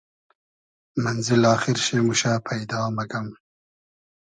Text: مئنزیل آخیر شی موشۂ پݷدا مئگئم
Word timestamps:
مئنزیل 1.03 1.43
آخیر 1.55 1.77
شی 1.85 1.97
موشۂ 2.05 2.33
پݷدا 2.45 2.79
مئگئم 2.95 3.27